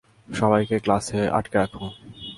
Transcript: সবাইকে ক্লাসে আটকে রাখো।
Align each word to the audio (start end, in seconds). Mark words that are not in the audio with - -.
সবাইকে 0.29 0.75
ক্লাসে 0.85 1.19
আটকে 1.37 1.57
রাখো। 1.57 1.85